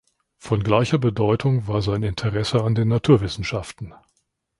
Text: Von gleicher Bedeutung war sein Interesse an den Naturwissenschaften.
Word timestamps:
Von 0.39 0.63
gleicher 0.63 0.97
Bedeutung 0.97 1.67
war 1.67 1.83
sein 1.83 2.01
Interesse 2.01 2.63
an 2.63 2.73
den 2.73 2.87
Naturwissenschaften. 2.87 3.93